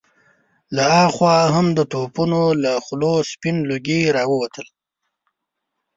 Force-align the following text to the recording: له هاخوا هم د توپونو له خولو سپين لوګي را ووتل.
له 0.75 0.83
هاخوا 0.95 1.37
هم 1.55 1.67
د 1.77 1.79
توپونو 1.91 2.41
له 2.63 2.71
خولو 2.85 3.13
سپين 3.31 3.55
لوګي 3.69 4.01
را 4.15 4.23
ووتل. 4.31 4.67